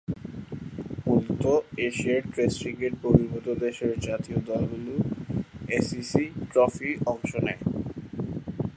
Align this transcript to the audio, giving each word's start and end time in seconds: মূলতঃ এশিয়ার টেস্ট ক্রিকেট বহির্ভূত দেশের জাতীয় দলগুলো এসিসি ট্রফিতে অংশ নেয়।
মূলতঃ 1.05 1.45
এশিয়ার 1.87 2.23
টেস্ট 2.33 2.57
ক্রিকেট 2.61 2.93
বহির্ভূত 3.03 3.47
দেশের 3.65 3.93
জাতীয় 4.07 4.39
দলগুলো 4.49 4.93
এসিসি 5.77 6.23
ট্রফিতে 6.51 7.01
অংশ 7.11 7.31
নেয়। 7.45 7.61